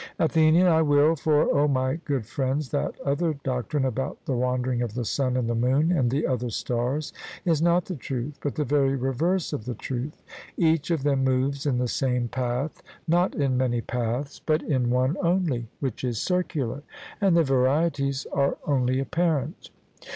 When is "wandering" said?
4.35-4.81